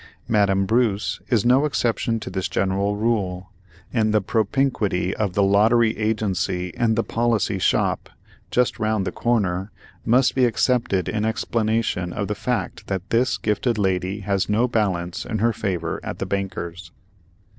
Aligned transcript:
Madame 0.27 0.65
Bruce 0.65 1.19
is 1.29 1.45
no 1.45 1.63
exception 1.63 2.19
to 2.19 2.31
this 2.31 2.47
general 2.49 2.95
rule, 2.95 3.51
and 3.93 4.11
the 4.11 4.19
propinquity 4.19 5.15
of 5.15 5.33
the 5.35 5.43
"lottery 5.43 5.95
agency" 5.95 6.75
and 6.75 6.95
the 6.95 7.03
"policy 7.03 7.59
shop," 7.59 8.09
just 8.49 8.79
round 8.79 9.05
the 9.05 9.11
corner, 9.11 9.69
must 10.03 10.33
be 10.33 10.45
accepted 10.45 11.07
in 11.07 11.23
explanation 11.23 12.11
of 12.13 12.27
the 12.27 12.33
fact 12.33 12.87
that 12.87 13.07
this 13.11 13.37
gifted 13.37 13.77
lady 13.77 14.21
has 14.21 14.49
no 14.49 14.67
balance 14.67 15.23
in 15.23 15.37
her 15.37 15.53
favor 15.53 15.99
at 16.03 16.17
the 16.17 16.25
banker's. 16.25 16.91